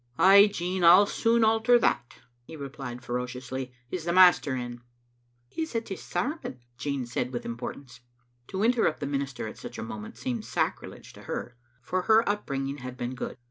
[0.17, 2.15] "Ay, Jean, I'll soon alter that,"
[2.45, 4.81] he replied fero ciously." Is the master in?""
[5.51, 7.99] He's at his sermon," Jean said with importance.
[8.47, 12.47] To interrupt the minister at such a moment seemed sacrilege to her, for her up
[12.47, 13.37] bringing had been good.